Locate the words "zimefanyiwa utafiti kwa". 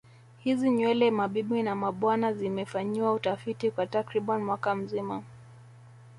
2.33-3.87